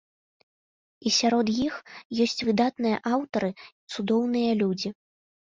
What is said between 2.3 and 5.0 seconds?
выдатныя аўтары і цудоўныя людзі.